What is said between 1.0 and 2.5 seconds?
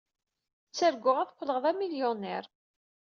ad qqleɣ d amilyuniṛ.